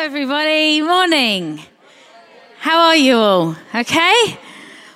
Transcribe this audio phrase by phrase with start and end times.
[0.00, 0.80] everybody.
[0.80, 1.60] Morning.
[2.58, 3.54] How are you all?
[3.74, 4.38] Okay?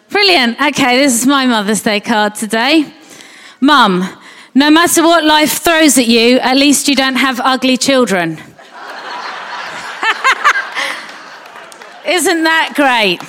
[0.09, 0.59] Brilliant.
[0.59, 2.91] Okay, this is my Mother's Day card today.
[3.61, 4.03] Mum,
[4.55, 8.33] no matter what life throws at you, at least you don't have ugly children.
[12.07, 13.23] Isn't that great?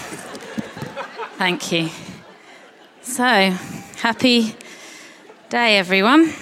[1.38, 1.89] Thank you.
[3.02, 3.26] So,
[4.00, 4.55] happy
[5.50, 6.34] day, everyone.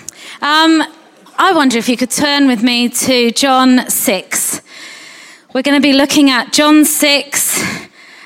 [0.44, 0.84] Um,
[1.40, 4.63] I wonder if you could turn with me to John 6.
[5.54, 7.64] We're going to be looking at John 6,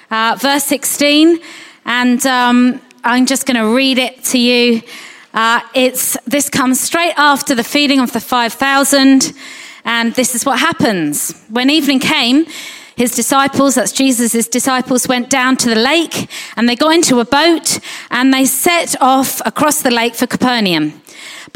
[0.10, 1.40] uh, verse 16,
[1.84, 4.82] and um, I'm just going to read it to you.
[5.34, 9.34] Uh, it's, this comes straight after the feeding of the 5,000,
[9.84, 11.38] and this is what happens.
[11.50, 12.46] When evening came,
[12.96, 17.26] his disciples, that's Jesus' disciples, went down to the lake and they got into a
[17.26, 21.02] boat and they set off across the lake for Capernaum.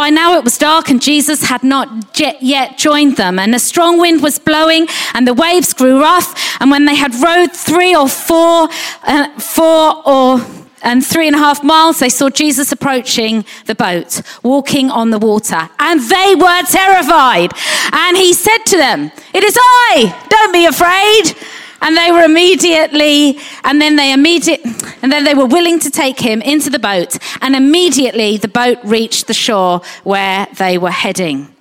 [0.01, 1.87] By now it was dark and Jesus had not
[2.41, 3.37] yet joined them.
[3.37, 6.33] And a strong wind was blowing and the waves grew rough.
[6.59, 8.67] And when they had rowed three or four,
[9.03, 10.41] uh, four or
[10.81, 15.19] and three and a half miles, they saw Jesus approaching the boat, walking on the
[15.19, 15.69] water.
[15.77, 17.51] And they were terrified.
[17.91, 21.37] And he said to them, It is I, don't be afraid.
[21.81, 24.61] And they were immediately, and then they immediate,
[25.01, 27.17] and then they were willing to take him into the boat.
[27.41, 31.53] And immediately the boat reached the shore where they were heading.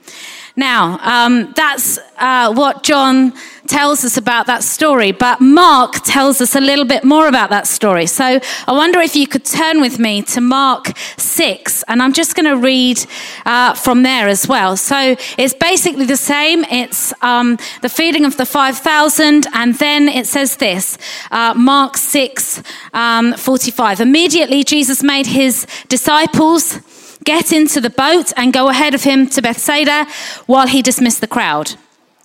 [0.56, 3.32] Now, um, that's uh, what John
[3.70, 7.68] tells us about that story, but Mark tells us a little bit more about that
[7.68, 8.06] story.
[8.06, 8.24] So
[8.66, 12.46] I wonder if you could turn with me to Mark 6, and I'm just going
[12.46, 12.98] to read
[13.46, 14.76] uh, from there as well.
[14.76, 16.64] So it's basically the same.
[16.64, 20.98] It's um, the feeding of the 5,000, and then it says this
[21.30, 24.00] uh, Mark 6 um, 45.
[24.00, 26.80] Immediately, Jesus made his disciples
[27.24, 30.06] get into the boat and go ahead of him to Bethsaida
[30.46, 31.76] while he dismissed the crowd.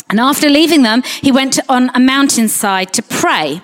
[0.09, 3.61] And after leaving them, he went on a mountainside to pray.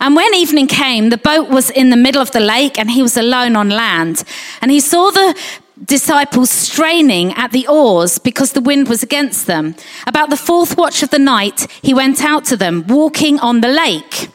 [0.00, 3.02] And when evening came, the boat was in the middle of the lake and he
[3.02, 4.24] was alone on land.
[4.62, 5.38] And he saw the
[5.84, 9.74] disciples straining at the oars because the wind was against them.
[10.06, 13.68] About the fourth watch of the night, he went out to them, walking on the
[13.68, 14.30] lake.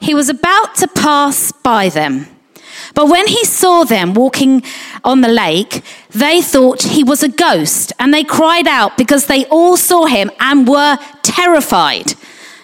[0.00, 2.26] He was about to pass by them.
[2.94, 4.62] But when he saw them walking
[5.04, 9.44] on the lake, they thought he was a ghost and they cried out because they
[9.46, 12.14] all saw him and were terrified.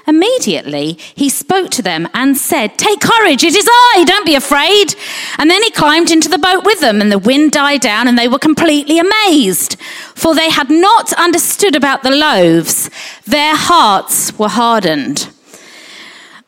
[0.06, 4.95] Immediately, he spoke to them and said, Take courage, it is I, don't be afraid.
[5.39, 8.19] And then he climbed into the boat with them, and the wind died down, and
[8.19, 9.78] they were completely amazed,
[10.17, 12.91] for they had not understood about the loaves.
[13.25, 15.28] Their hearts were hardened.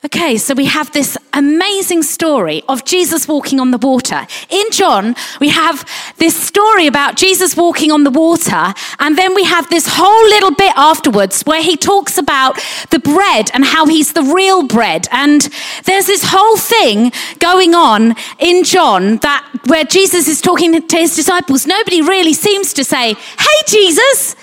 [0.04, 4.26] Okay, so we have this amazing story of Jesus walking on the water.
[4.50, 9.44] In John, we have this story about Jesus walking on the water, and then we
[9.44, 12.58] have this whole little bit afterwards where he talks about
[12.90, 15.06] the bread and how he's the real bread.
[15.12, 15.48] And
[15.84, 21.14] there's this whole thing going on in John that where Jesus is talking to his
[21.14, 21.64] disciples.
[21.64, 24.34] Nobody really seems to say, Hey, Jesus,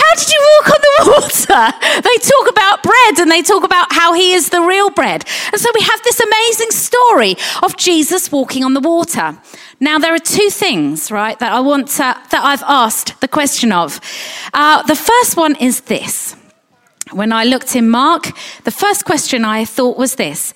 [0.00, 1.64] how did you walk on the water?
[2.08, 5.24] They talk about bread and they talk about how he is the real bread.
[5.52, 9.38] And so we have this amazing story of Jesus walking on the water.
[9.80, 11.96] Now, there are two things, right, that I want to,
[12.32, 14.00] that I've asked the question of.
[14.52, 16.36] Uh, the first one is this.
[17.12, 18.30] When I looked in Mark,
[18.64, 20.54] the first question I thought was this.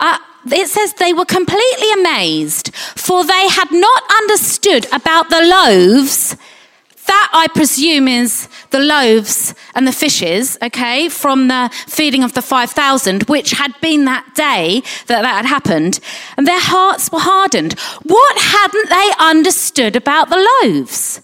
[0.00, 6.36] Uh, it says they were completely amazed, for they had not understood about the loaves
[7.06, 12.42] that, I presume, is the loaves and the fishes, okay, from the feeding of the
[12.42, 16.00] 5,000, which had been that day that that had happened.
[16.36, 17.74] And their hearts were hardened.
[18.02, 21.20] What hadn't they understood about the loaves?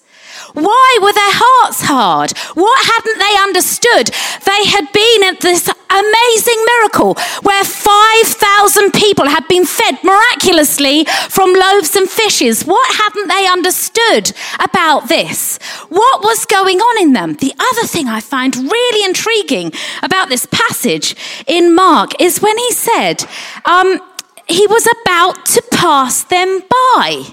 [0.54, 1.32] Why were their
[1.70, 2.30] hearts hard?
[2.54, 4.10] What hadn't they understood?
[4.44, 11.52] They had been at this amazing miracle where 5,000 people had been fed miraculously from
[11.52, 12.64] loaves and fishes.
[12.64, 15.58] What hadn't they understood about this?
[15.88, 17.34] What was going on in them?
[17.34, 19.72] The other thing I find really intriguing
[20.02, 21.14] about this passage
[21.46, 23.24] in Mark is when he said,
[23.64, 24.00] um,
[24.48, 27.24] he was about to pass them by.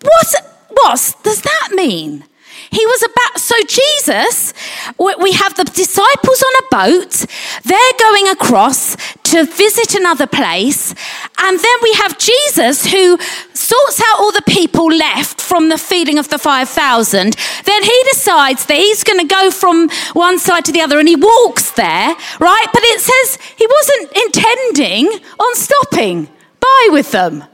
[0.00, 2.24] What what does that mean?
[2.72, 4.54] He was about, so Jesus,
[4.98, 7.26] we have the disciples on a boat.
[7.64, 10.94] They're going across to visit another place.
[11.38, 13.18] And then we have Jesus who
[13.52, 17.36] sorts out all the people left from the feeding of the 5,000.
[17.66, 21.08] Then he decides that he's going to go from one side to the other and
[21.08, 22.66] he walks there, right?
[22.72, 26.28] But it says he wasn't intending on stopping
[26.58, 27.44] by with them.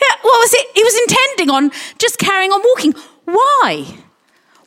[0.00, 0.66] Yeah, what was it?
[0.74, 2.94] He was intending on just carrying on walking.
[3.24, 3.96] Why?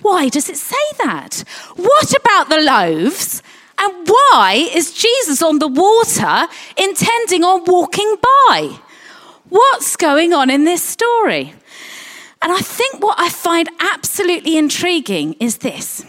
[0.03, 1.43] Why does it say that?
[1.75, 3.41] What about the loaves
[3.77, 6.47] And why is Jesus on the water
[6.77, 8.77] intending on walking by?
[9.49, 11.53] What's going on in this story?
[12.41, 16.05] And I think what I find absolutely intriguing is this.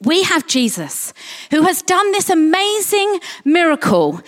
[0.00, 1.14] We have Jesus
[1.50, 4.20] who has done this amazing miracle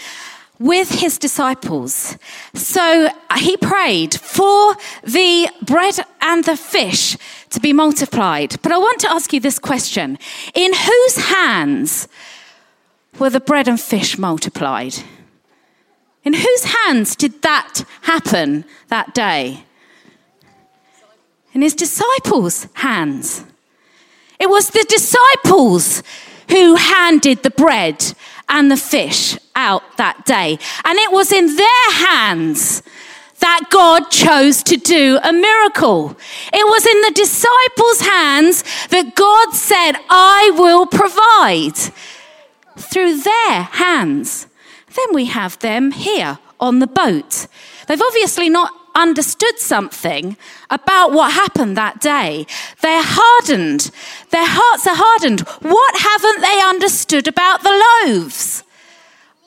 [0.59, 2.17] with his disciples.
[2.55, 7.17] So uh, he prayed for the bread and the fish
[7.51, 8.57] to be multiplied.
[8.63, 10.19] But I want to ask you this question
[10.55, 12.09] In whose hands
[13.19, 14.97] were the bread and fish multiplied?
[16.25, 19.65] In whose hands did that happen that day?
[21.53, 23.45] In his disciples' hands.
[24.41, 26.03] It was the disciples
[26.51, 28.15] who handed the bread
[28.49, 30.59] and the fish out that day.
[30.85, 32.83] And it was in their hands
[33.41, 36.17] that God chose to do a miracle.
[36.53, 41.77] It was in the disciples' hands that God said, I will provide
[42.79, 44.47] through their hands.
[44.95, 47.47] Then we have them here on the boat.
[47.87, 50.37] They've obviously not understood something
[50.71, 52.47] about what happened that day.
[52.81, 53.91] They're hardened.
[54.31, 55.41] Their hearts are hardened.
[55.41, 58.63] What haven't they understood about the loaves?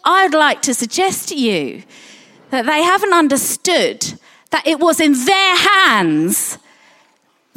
[0.04, 1.84] I'd like to suggest to you
[2.50, 4.20] that they haven't understood
[4.52, 6.58] that it was in their hands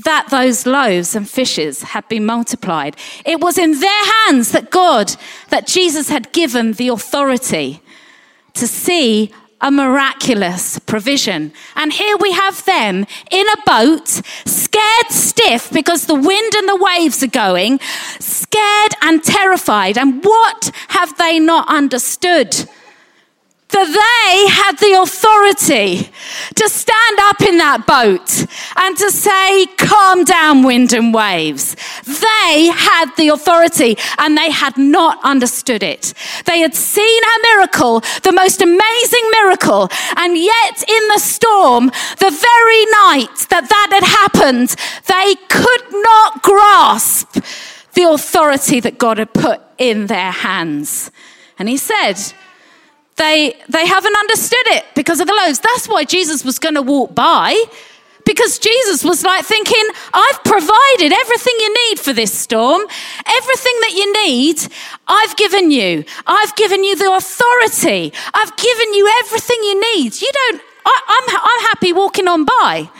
[0.04, 2.96] that those loaves and fishes had been multiplied.
[3.24, 5.14] It was in their hands that God,
[5.50, 7.82] that Jesus had given the authority
[8.54, 11.52] to see a miraculous provision.
[11.76, 14.08] And here we have them in a boat,
[14.44, 17.80] scared stiff because the wind and the waves are going,
[18.18, 19.98] scared and terrified.
[19.98, 22.68] And what have they not understood?
[23.72, 26.10] That they had the authority
[26.54, 28.46] to stand up in that boat
[28.76, 31.76] and to say, calm down, wind and waves.
[32.04, 36.14] They had the authority and they had not understood it.
[36.46, 41.86] They had seen a miracle, the most amazing miracle, and yet in the storm,
[42.18, 44.74] the very night that that had happened,
[45.06, 47.38] they could not grasp
[47.94, 51.10] the authority that God had put in their hands.
[51.58, 52.14] And he said,
[53.20, 55.60] they, they haven't understood it because of the loaves.
[55.60, 57.54] That's why Jesus was going to walk by
[58.24, 59.84] because Jesus was like thinking,
[60.14, 62.82] I've provided everything you need for this storm.
[63.26, 64.72] Everything that you need,
[65.06, 66.04] I've given you.
[66.26, 68.12] I've given you the authority.
[68.32, 70.20] I've given you everything you need.
[70.20, 72.90] You don't, I, I'm, I'm happy walking on by.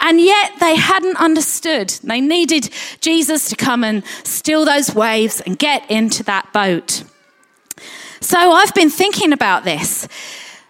[0.00, 1.90] And yet they hadn't understood.
[2.02, 2.70] They needed
[3.00, 7.04] Jesus to come and still those waves and get into that boat.
[8.24, 10.08] So I've been thinking about this.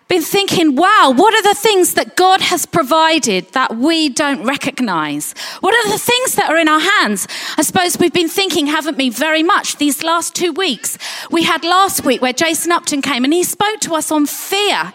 [0.08, 5.34] Been thinking, wow, what are the things that God has provided that we don't recognize?
[5.60, 7.28] What are the things that are in our hands?
[7.56, 10.98] I suppose we've been thinking, haven't we, very much these last two weeks.
[11.30, 14.92] We had last week where Jason Upton came and he spoke to us on fear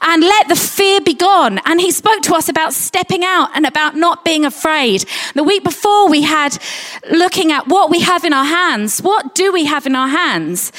[0.00, 1.58] and let the fear be gone.
[1.64, 5.04] And he spoke to us about stepping out and about not being afraid.
[5.34, 6.58] The week before we had
[7.10, 9.00] looking at what we have in our hands.
[9.00, 10.72] What do we have in our hands?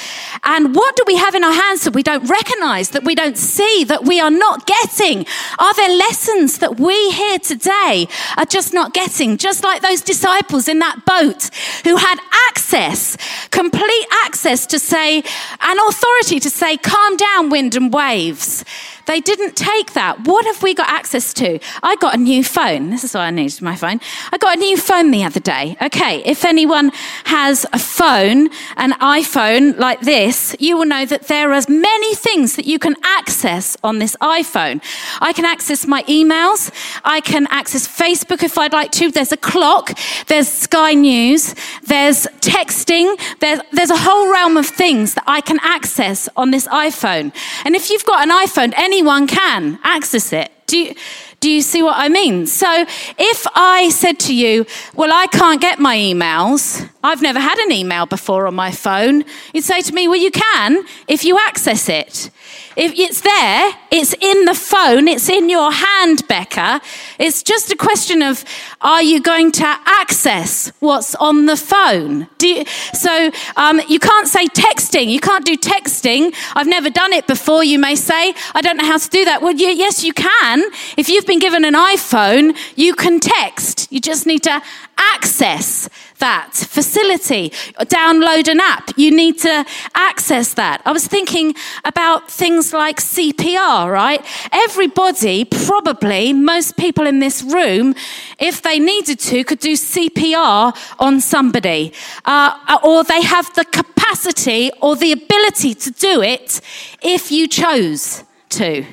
[0.44, 3.36] And what do we have in our hands that we don't recognize, that we don't
[3.36, 5.26] see, that we are not getting?
[5.58, 9.36] Are there lessons that we here today are just not getting?
[9.36, 11.50] Just like those disciples in that boat
[11.84, 12.18] who had
[12.48, 13.16] access,
[13.50, 15.18] complete access to say,
[15.60, 18.64] an authority to say, calm down, wind and waves.
[19.10, 20.24] They didn't take that.
[20.24, 21.58] What have we got access to?
[21.82, 22.90] I got a new phone.
[22.90, 24.00] This is why I needed my phone.
[24.30, 25.76] I got a new phone the other day.
[25.82, 26.92] Okay, if anyone
[27.24, 32.54] has a phone, an iPhone like this, you will know that there are many things
[32.54, 34.80] that you can access on this iPhone.
[35.20, 36.70] I can access my emails.
[37.04, 39.10] I can access Facebook if I'd like to.
[39.10, 39.98] There's a clock.
[40.28, 41.56] There's Sky News.
[41.82, 43.18] There's texting.
[43.40, 47.32] There's, there's a whole realm of things that I can access on this iPhone.
[47.64, 50.52] And if you've got an iPhone, any anyone can access it.
[50.66, 50.94] Do you,
[51.40, 52.46] do you see what I mean?
[52.46, 52.84] So
[53.18, 57.72] if I said to you, well, I can't get my emails, I've never had an
[57.72, 61.88] email before on my phone, you'd say to me, well, you can if you access
[61.88, 62.30] it.
[62.76, 66.80] If it's there, it's in the phone, it's in your hand, Becca.
[67.18, 68.44] It's just a question of
[68.80, 72.28] are you going to access what's on the phone?
[72.40, 75.08] You, so um, you can't say texting.
[75.08, 76.34] You can't do texting.
[76.54, 78.34] I've never done it before, you may say.
[78.54, 79.42] I don't know how to do that.
[79.42, 80.62] Well, you, yes, you can.
[80.96, 83.86] If you've been given an iPhone, you can text.
[83.92, 84.60] You just need to
[84.98, 88.90] access that facility, download an app.
[88.96, 90.82] You need to access that.
[90.84, 94.20] I was thinking about things like CPR, right?
[94.50, 97.94] Everybody, probably most people in this room,
[98.40, 101.92] if they needed to, could do CPR on somebody,
[102.24, 106.60] uh, or they have the capacity or the ability to do it
[107.02, 108.84] if you chose to.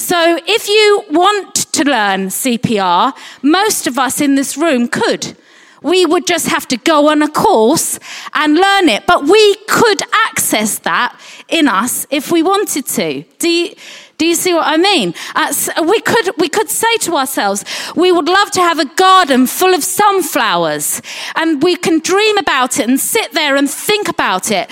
[0.00, 5.36] So, if you want to learn CPR, most of us in this room could.
[5.82, 7.98] We would just have to go on a course
[8.32, 9.06] and learn it.
[9.06, 13.24] But we could access that in us if we wanted to.
[13.38, 13.74] Do you,
[14.16, 15.12] do you see what I mean?
[15.34, 15.52] Uh,
[15.86, 17.62] we, could, we could say to ourselves,
[17.94, 21.02] we would love to have a garden full of sunflowers.
[21.36, 24.70] And we can dream about it and sit there and think about it.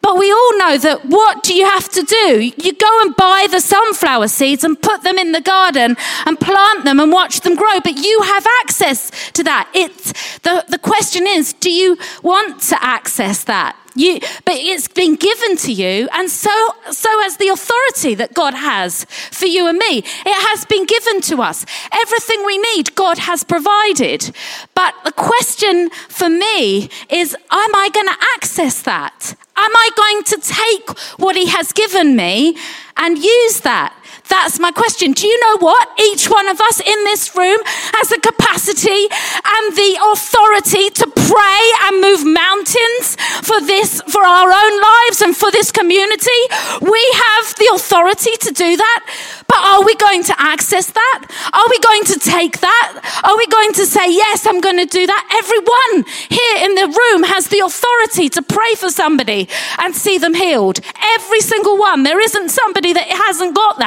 [0.00, 2.52] But we all know that what do you have to do?
[2.56, 6.84] You go and buy the sunflower seeds and put them in the garden and plant
[6.84, 7.80] them and watch them grow.
[7.80, 9.70] But you have access to that.
[9.74, 13.76] It's, the, the question is, do you want to access that?
[13.98, 16.50] You, but it's been given to you, and so,
[16.92, 19.98] so has the authority that God has for you and me.
[19.98, 21.66] It has been given to us.
[21.90, 24.30] Everything we need, God has provided.
[24.76, 29.34] But the question for me is, am I going to access that?
[29.56, 32.56] Am I going to take what He has given me
[32.96, 33.92] and use that?
[34.28, 35.12] That's my question.
[35.12, 35.88] Do you know what?
[35.98, 37.58] Each one of us in this room
[37.96, 44.50] has the capacity and the authority to pray and move mountains for this, for our
[44.52, 46.40] own lives and for this community.
[46.80, 49.00] We have the authority to do that.
[49.48, 51.18] But are we going to access that?
[51.52, 53.20] Are we going to take that?
[53.24, 55.22] Are we going to say, yes, I'm going to do that?
[55.32, 60.34] Everyone here in the room has the authority to pray for somebody and see them
[60.34, 60.80] healed.
[61.16, 62.02] Every single one.
[62.02, 63.78] There isn't somebody that hasn't got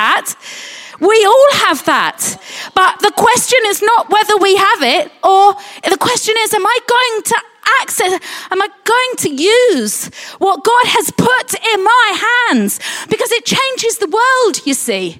[1.00, 2.38] We all have that.
[2.75, 5.55] But the question is not whether we have it, or
[5.89, 7.35] the question is, am I going to
[7.81, 8.13] access,
[8.51, 10.05] am I going to use
[10.38, 12.79] what God has put in my hands?
[13.09, 15.19] Because it changes the world, you see.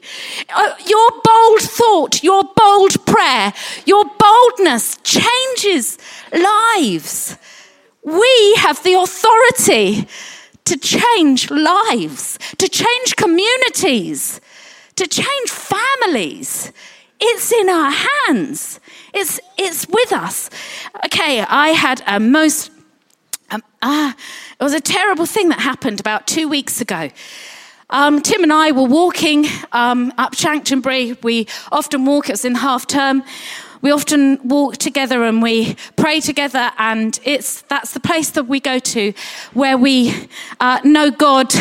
[0.54, 3.54] Uh, your bold thought, your bold prayer,
[3.86, 5.98] your boldness changes
[6.32, 7.38] lives.
[8.04, 10.08] We have the authority
[10.66, 14.42] to change lives, to change communities
[15.02, 16.72] to change families.
[17.20, 18.80] It's in our hands.
[19.16, 20.50] It's, it's with us.
[21.06, 22.70] Okay, I had a most,
[23.50, 24.16] um, ah,
[24.60, 27.10] it was a terrible thing that happened about two weeks ago.
[27.90, 31.18] Um, Tim and I were walking um, up Chanctonbury.
[31.24, 33.24] We often walk, it was in half term
[33.82, 38.60] we often walk together and we pray together, and it's that's the place that we
[38.60, 39.14] go to
[39.54, 40.28] where we
[40.60, 41.54] uh, know God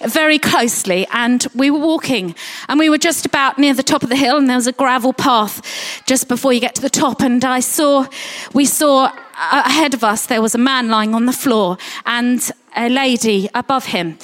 [0.00, 1.06] very closely.
[1.12, 2.34] And we were walking,
[2.68, 4.72] and we were just about near the top of the hill, and there was a
[4.72, 5.62] gravel path
[6.06, 8.06] just before you get to the top, and I saw
[8.52, 12.50] we saw uh, ahead of us there was a man lying on the floor and
[12.76, 14.18] a lady above him.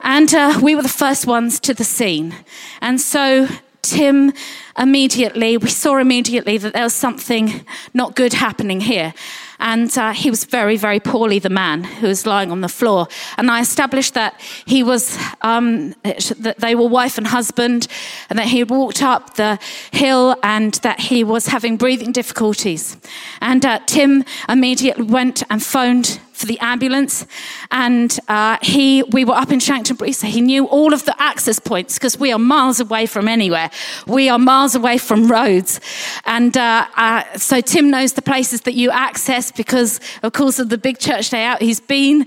[0.00, 2.34] And uh, we were the first ones to the scene.
[2.82, 3.48] And so
[3.84, 4.32] Tim
[4.78, 9.14] immediately, we saw immediately that there was something not good happening here.
[9.60, 13.06] And uh, he was very, very poorly, the man who was lying on the floor.
[13.38, 17.86] And I established that he was, um, that they were wife and husband,
[18.28, 19.58] and that he had walked up the
[19.92, 22.96] hill and that he was having breathing difficulties.
[23.40, 27.26] And uh, Tim immediately went and phoned for the ambulance.
[27.70, 31.58] And uh, he, we were up in Chanctonbury, so he knew all of the access
[31.58, 33.70] points because we are miles away from anywhere.
[34.06, 35.80] We are miles away from roads.
[36.24, 40.68] And uh, uh, so Tim knows the places that you access because, of course, of
[40.68, 42.26] the big church day out, he's been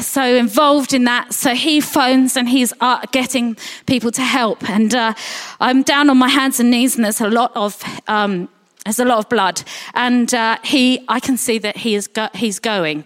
[0.00, 1.34] so involved in that.
[1.34, 3.56] So he phones and he's uh, getting
[3.86, 4.68] people to help.
[4.68, 5.14] And uh,
[5.60, 8.48] I'm down on my hands and knees, and there's a lot of um,
[8.84, 9.62] there's a lot of blood,
[9.94, 13.04] and uh, he, I can see that he is go- he's going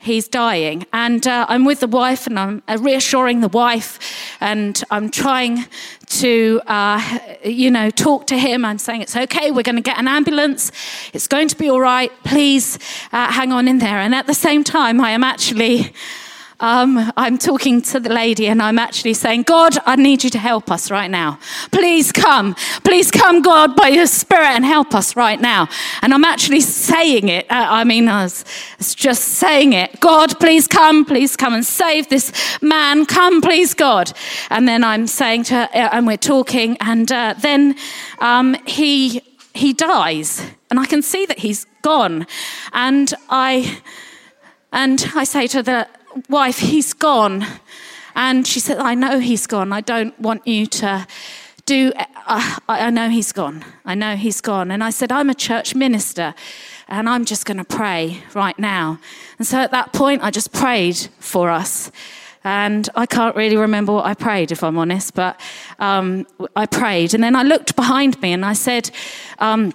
[0.00, 0.86] he's dying.
[0.92, 3.98] And uh, I'm with the wife and I'm uh, reassuring the wife
[4.40, 5.66] and I'm trying
[6.06, 8.64] to, uh, you know, talk to him.
[8.64, 10.72] I'm saying, it's okay, we're going to get an ambulance.
[11.12, 12.10] It's going to be all right.
[12.24, 12.78] Please
[13.12, 13.98] uh, hang on in there.
[13.98, 15.92] And at the same time, I am actually
[16.60, 20.38] um, I'm talking to the lady and I'm actually saying, God, I need you to
[20.38, 21.38] help us right now.
[21.72, 22.54] Please come.
[22.84, 25.68] Please come, God, by your spirit and help us right now.
[26.02, 27.50] And I'm actually saying it.
[27.50, 28.44] Uh, I mean, I was,
[28.94, 30.00] just saying it.
[30.00, 31.04] God, please come.
[31.04, 33.06] Please come and save this man.
[33.06, 34.12] Come, please, God.
[34.50, 37.76] And then I'm saying to her, uh, and we're talking, and uh, then
[38.18, 39.22] um, he,
[39.54, 40.42] he dies.
[40.70, 42.26] And I can see that he's gone.
[42.72, 43.80] And I,
[44.72, 45.88] and I say to the
[46.28, 47.46] wife, he's gone.
[48.14, 49.72] And she said, I know he's gone.
[49.72, 51.06] I don't want you to
[51.66, 53.64] do, uh, I know he's gone.
[53.84, 54.70] I know he's gone.
[54.70, 56.34] And I said, I'm a church minister
[56.88, 58.98] and I'm just going to pray right now.
[59.38, 61.90] And so at that point, I just prayed for us.
[62.42, 65.38] And I can't really remember what I prayed, if I'm honest, but
[65.78, 67.14] um, I prayed.
[67.14, 68.90] And then I looked behind me and I said,
[69.38, 69.72] um,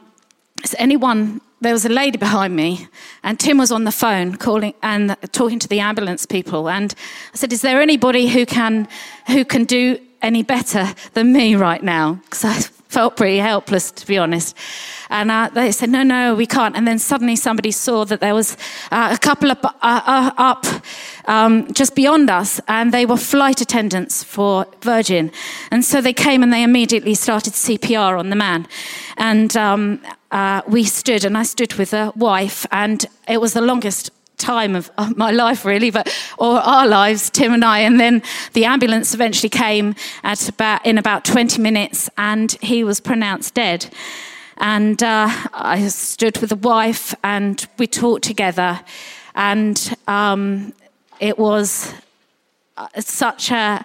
[0.64, 2.88] Is anyone there was a lady behind me,
[3.24, 6.70] and Tim was on the phone calling and talking to the ambulance people.
[6.70, 6.94] And
[7.34, 8.88] I said, "Is there anybody who can
[9.28, 14.18] who can do any better than me right now?" Because felt pretty helpless, to be
[14.18, 14.56] honest.
[15.10, 16.78] And uh, they said, no, no, we can't.
[16.78, 18.56] And then suddenly somebody saw that there was
[18.90, 20.66] uh, a couple up, uh, uh, up
[21.26, 25.30] um, just beyond us, and they were flight attendants for Virgin.
[25.72, 28.66] And so they came and they immediately started CPR on the man.
[29.18, 30.00] And um,
[30.32, 34.76] uh, we stood, and I stood with a wife, and it was the longest time
[34.76, 37.80] of, my life, really, but or our lives, Tim and I.
[37.80, 38.22] And then
[38.54, 43.88] the ambulance eventually came at about in about 20 minutes, and he was pronounced dead.
[44.58, 48.80] And uh, I stood with the wife, and we talked together,
[49.36, 50.74] and um,
[51.20, 51.94] it was
[52.78, 53.84] uh, such a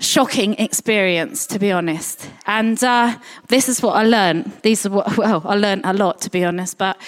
[0.00, 2.28] shocking experience, to be honest.
[2.46, 4.52] And uh, this is what I learned.
[4.62, 7.00] These are what, well, I learned a lot, to be honest, but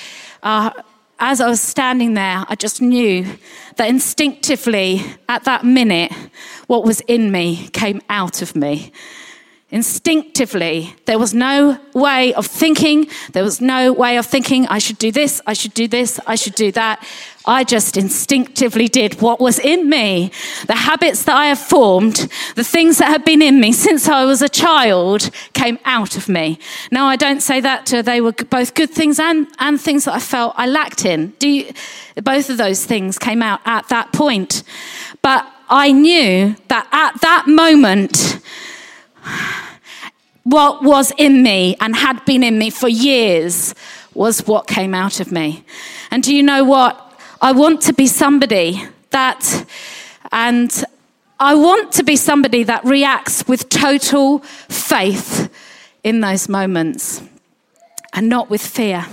[0.42, 0.71] uh,
[1.20, 3.26] as I was standing there, I just knew
[3.76, 6.12] that instinctively, at that minute,
[6.66, 8.90] what was in me came out of me.
[9.72, 13.06] Instinctively, there was no way of thinking.
[13.32, 16.34] There was no way of thinking, I should do this, I should do this, I
[16.34, 17.06] should do that.
[17.46, 20.32] I just instinctively did what was in me.
[20.66, 24.24] The habits that I have formed, the things that have been in me since I
[24.24, 26.58] was a child came out of me.
[26.90, 30.14] Now, I don't say that to, they were both good things and, and things that
[30.14, 31.28] I felt I lacked in.
[31.38, 31.72] Do you,
[32.16, 34.64] both of those things came out at that point.
[35.22, 38.40] But I knew that at that moment,
[40.50, 43.75] what was in me and had been in me for years
[44.14, 45.64] was what came out of me.
[46.11, 47.07] And do you know what?
[47.40, 49.64] I want to be somebody that,
[50.33, 50.85] and
[51.38, 55.49] I want to be somebody that reacts with total faith
[56.02, 57.23] in those moments
[58.12, 59.07] and not with fear.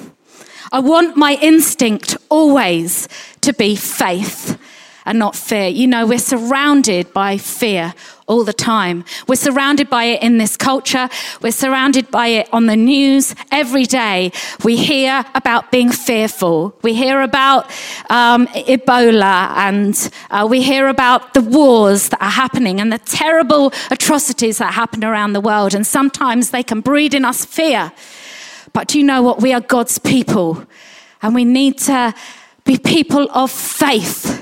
[0.71, 3.07] I want my instinct always
[3.41, 4.57] to be faith
[5.07, 5.67] and not fear.
[5.69, 7.93] You know, we're surrounded by fear
[8.27, 9.05] all the time.
[9.25, 11.07] We're surrounded by it in this culture.
[11.41, 14.33] We're surrounded by it on the news every day.
[14.65, 16.77] We hear about being fearful.
[16.81, 17.71] We hear about
[18.09, 23.71] um, Ebola and uh, we hear about the wars that are happening and the terrible
[23.89, 25.73] atrocities that happen around the world.
[25.73, 27.93] And sometimes they can breed in us fear.
[28.73, 29.41] But do you know what?
[29.41, 30.67] We are God's people
[31.21, 32.13] and we need to
[32.65, 34.36] be people of faith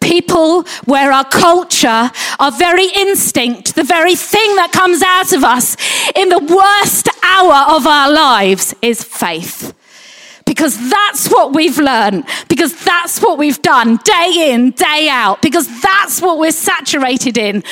[0.00, 5.76] people where our culture, our very instinct, the very thing that comes out of us
[6.14, 9.74] in the worst hour of our lives is faith.
[10.44, 15.66] Because that's what we've learned, because that's what we've done day in, day out, because
[15.80, 17.64] that's what we're saturated in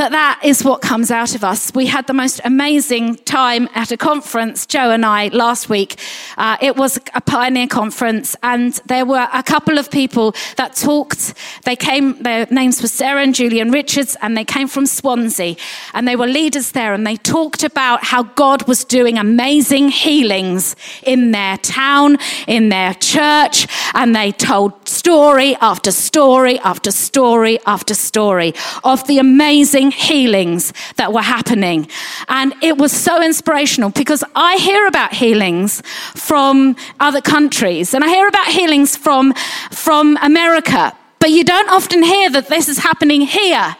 [0.00, 1.74] that that is what comes out of us.
[1.74, 6.00] We had the most amazing time at a conference, Joe and I, last week.
[6.38, 11.34] Uh, it was a pioneer conference, and there were a couple of people that talked.
[11.64, 15.56] They came, their names were Sarah and Julian Richards, and they came from Swansea,
[15.92, 20.76] and they were leaders there, and they talked about how God was doing amazing healings
[21.02, 27.94] in their town, in their church, and they told story after story after story after
[27.94, 28.52] story
[28.84, 31.88] of the amazing healings that were happening.
[32.28, 35.82] And it was so inspirational because I hear about healings
[36.14, 39.32] from other countries and I hear about healings from,
[39.70, 43.76] from America, but you don't often hear that this is happening here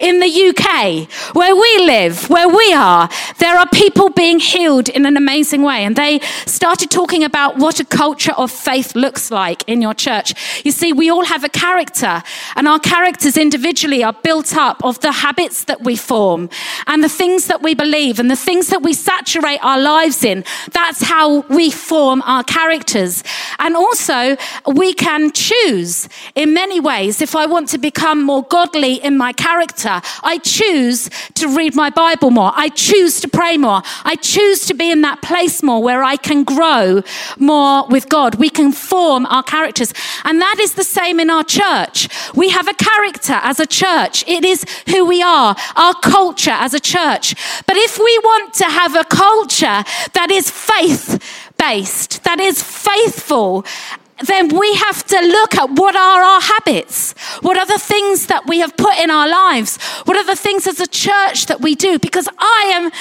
[0.00, 3.08] in the UK, where we live, where we are,
[3.38, 5.84] there are people being healed in an amazing way.
[5.84, 10.34] And they started talking about what a culture of faith looks like in your church.
[10.64, 12.22] You see, we all have a character,
[12.56, 16.48] and our characters individually are built up of the habits that we form
[16.86, 20.44] and the things that we believe and the things that we saturate our lives in.
[20.72, 23.22] That's how we form our characters.
[23.58, 28.94] And also, we can choose in many ways if I want to become more godly
[28.94, 30.06] in my character character.
[30.22, 32.52] I choose to read my Bible more.
[32.54, 33.82] I choose to pray more.
[34.04, 37.02] I choose to be in that place more where I can grow
[37.38, 38.36] more with God.
[38.36, 39.92] We can form our characters.
[40.24, 42.08] And that is the same in our church.
[42.34, 44.26] We have a character as a church.
[44.26, 47.34] It is who we are, our culture as a church.
[47.66, 51.20] But if we want to have a culture that is faith
[51.56, 53.64] based, that is faithful,
[54.20, 57.12] then we have to look at what are our habits?
[57.40, 59.76] What are the things that we have put in our lives?
[60.04, 61.98] What are the things as a church that we do?
[61.98, 62.92] Because I am,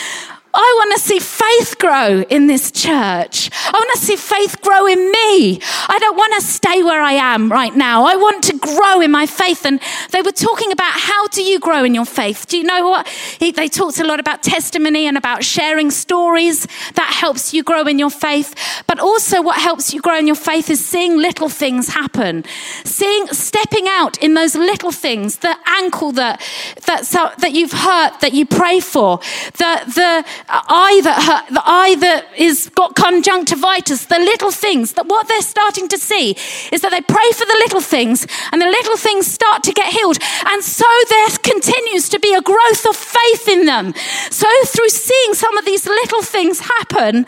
[0.56, 3.50] I want to see faith grow in this church.
[3.66, 5.60] I want to see faith grow in me.
[5.88, 8.06] I don't want to stay where I am right now.
[8.06, 9.66] I want to grow in my faith.
[9.66, 9.80] And
[10.12, 12.46] they were talking about how do you grow in your faith?
[12.48, 13.08] Do you know what?
[13.40, 16.68] They talked a lot about testimony and about sharing stories.
[16.94, 18.54] That helps you grow in your faith.
[18.86, 22.46] But also, what helps you grow in your faith is seeing little things happen,
[22.84, 26.40] seeing, stepping out in those little things, the ankle that,
[26.86, 29.18] that, that you've hurt that you pray for,
[29.58, 35.28] the, the, eye that the eye that is got conjunctivitis, the little things, that what
[35.28, 36.32] they're starting to see
[36.72, 39.94] is that they pray for the little things and the little things start to get
[39.94, 40.18] healed.
[40.46, 43.94] And so there continues to be a growth of faith in them.
[44.30, 47.26] So through seeing some of these little things happen,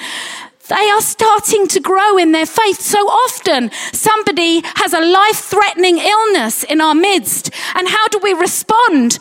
[0.68, 2.82] they are starting to grow in their faith.
[2.82, 7.52] So often somebody has a life threatening illness in our midst.
[7.76, 9.20] And how do we respond?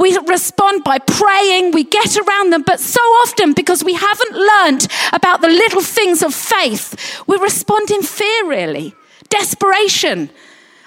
[0.00, 4.88] We respond by praying, we get around them, but so often because we haven't learned
[5.12, 8.94] about the little things of faith, we respond in fear, really.
[9.28, 10.30] Desperation.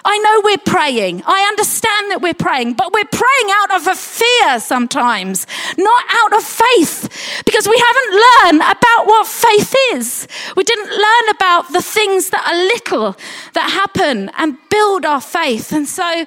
[0.05, 1.23] I know we're praying.
[1.25, 5.47] I understand that we're praying, but we're praying out of a fear sometimes,
[5.77, 10.27] not out of faith, because we haven't learned about what faith is.
[10.57, 13.15] We didn't learn about the things that are little
[13.53, 15.71] that happen and build our faith.
[15.71, 16.25] And so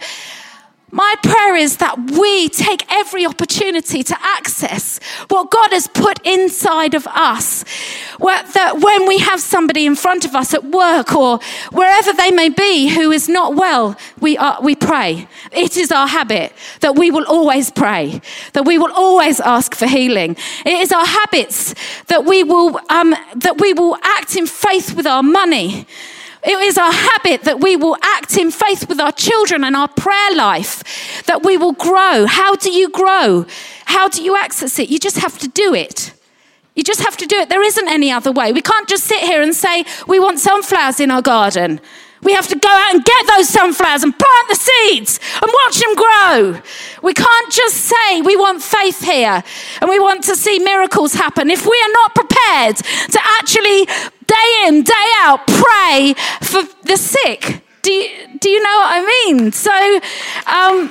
[0.93, 6.95] my prayer is that we take every opportunity to access what God has put inside
[6.95, 7.65] of us.
[8.21, 11.41] That when we have somebody in front of us at work or
[11.73, 15.27] wherever they may be who is not well, we, are, we pray.
[15.51, 18.21] It is our habit that we will always pray,
[18.53, 20.37] that we will always ask for healing.
[20.65, 21.75] It is our habits
[22.07, 25.87] that we will, um, that we will act in faith with our money
[26.47, 29.89] it is our habit that we will act in faith with our children and our
[29.89, 32.27] prayer life, that we will grow.
[32.27, 33.47] How do you grow?
[33.87, 34.89] How do you access it?
[34.89, 36.13] You just have to do it.
[36.77, 37.49] You just have to do it.
[37.49, 38.53] There isn't any other way.
[38.53, 41.81] We can't just sit here and say, we want sunflowers in our garden.
[42.23, 45.79] We have to go out and get those sunflowers and plant the seeds and watch
[45.79, 46.61] them grow.
[47.03, 49.43] We can't just say we want faith here
[49.81, 53.87] and we want to see miracles happen if we are not prepared to actually
[54.27, 57.63] day in, day out, pray for the sick.
[57.83, 58.09] Do you,
[58.41, 59.53] do you know what I mean?
[59.53, 59.73] So,
[60.47, 60.91] um,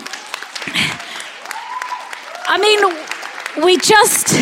[2.47, 4.33] I mean, we just.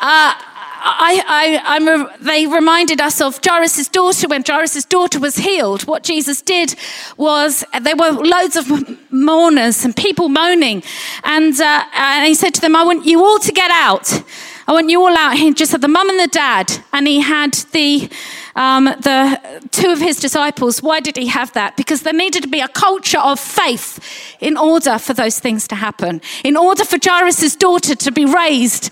[0.00, 0.34] Uh,
[0.80, 5.82] I, I, a, they reminded us of Jairus' daughter when Jairus' daughter was healed.
[5.82, 6.76] What Jesus did
[7.16, 10.82] was there were loads of mourners and people moaning.
[11.24, 14.22] And, uh, and he said to them, I want you all to get out.
[14.68, 15.38] I want you all out.
[15.38, 18.10] He just had the mum and the dad, and he had the,
[18.54, 20.82] um, the two of his disciples.
[20.82, 21.74] Why did he have that?
[21.78, 23.98] Because there needed to be a culture of faith
[24.40, 26.20] in order for those things to happen.
[26.44, 28.90] In order for Jairus' daughter to be raised,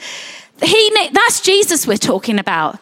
[0.62, 2.78] he, that's Jesus we're talking about.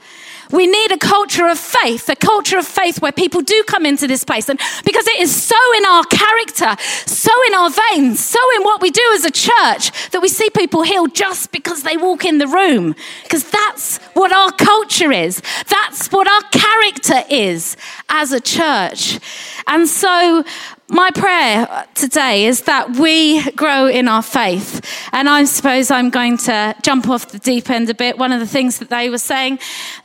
[0.54, 4.06] We need a culture of faith, a culture of faith where people do come into
[4.06, 4.48] this place.
[4.48, 8.80] And because it is so in our character, so in our veins, so in what
[8.80, 12.38] we do as a church that we see people healed just because they walk in
[12.38, 12.94] the room.
[13.24, 15.42] Because that's what our culture is.
[15.68, 17.76] That's what our character is
[18.08, 19.18] as a church.
[19.66, 20.44] And so
[20.88, 24.84] my prayer today is that we grow in our faith.
[25.12, 28.18] And I suppose I'm going to jump off the deep end a bit.
[28.18, 29.60] One of the things that they were saying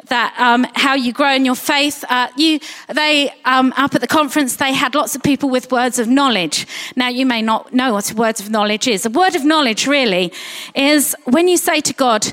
[0.08, 2.06] that um, how you grow in your faith.
[2.10, 6.00] Uh, you, they um, up at the conference, they had lots of people with words
[6.00, 6.66] of knowledge.
[6.96, 9.06] Now you may not know what a word of knowledge is.
[9.06, 10.32] A word of knowledge really
[10.76, 12.32] is when you say to God,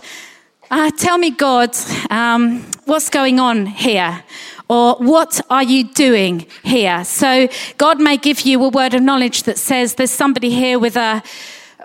[0.70, 1.76] uh, "Tell me, God,
[2.11, 4.22] um, what's going on here."
[4.68, 7.05] Or what are you doing here?
[7.05, 7.48] So
[7.79, 11.22] God may give you a word of knowledge that says there's somebody here with a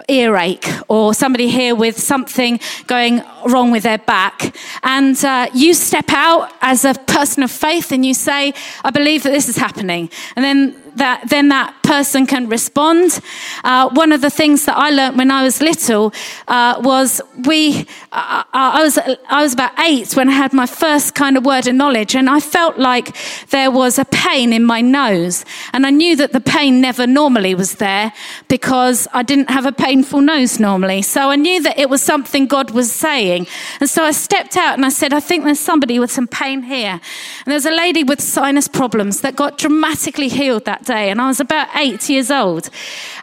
[0.08, 4.56] earache or somebody here with something going wrong with their back.
[4.84, 9.24] And uh, you step out as a person of faith and you say, I believe
[9.24, 10.10] that this is happening.
[10.36, 13.20] And then that then that person can respond.
[13.64, 16.14] Uh, one of the things that I learned when I was little
[16.48, 17.88] uh, was we.
[18.12, 21.68] Uh, I was I was about eight when I had my first kind of word
[21.68, 23.16] of knowledge, and I felt like
[23.50, 27.56] there was a pain in my nose, and I knew that the pain never normally
[27.56, 28.14] was there
[28.48, 31.02] because I didn't have a painful nose normally.
[31.02, 33.48] So I knew that it was something God was saying,
[33.80, 36.64] and so I stepped out and I said, "I think there's somebody with some pain
[36.64, 37.00] here."
[37.46, 41.28] And there's a lady with sinus problems that got dramatically healed that day, and I
[41.28, 42.70] was about eight years old.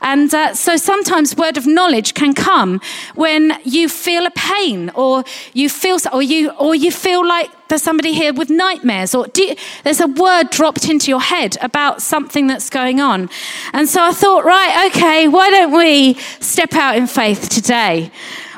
[0.01, 2.81] And uh, so sometimes word of knowledge can come
[3.15, 7.83] when you feel a pain or you feel, or you, or you feel like there's
[7.83, 12.47] somebody here with nightmares or you, there's a word dropped into your head about something
[12.47, 13.29] that's going on.
[13.73, 18.11] And so I thought, right, okay, why don't we step out in faith today?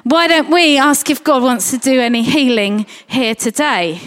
[0.04, 4.00] Why don't we ask if God wants to do any healing here today?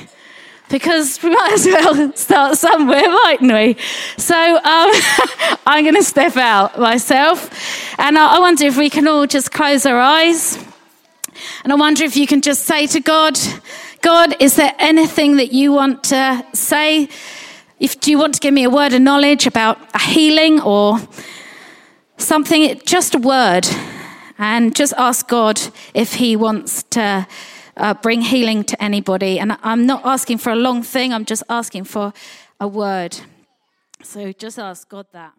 [0.69, 3.78] Because we might as well start somewhere, mightn't we?
[4.17, 4.62] So um,
[5.65, 7.49] I'm going to step out myself.
[7.99, 10.58] And I wonder if we can all just close our eyes.
[11.63, 13.38] And I wonder if you can just say to God,
[14.02, 17.10] God, is there anything that you want to say?
[17.80, 20.99] If do you want to give me a word of knowledge about a healing or
[22.17, 23.67] something, just a word,
[24.38, 25.60] and just ask God
[25.93, 27.28] if He wants to
[27.77, 29.39] uh, bring healing to anybody.
[29.39, 32.13] And I'm not asking for a long thing, I'm just asking for
[32.59, 33.17] a word.
[34.01, 35.33] So just ask God that.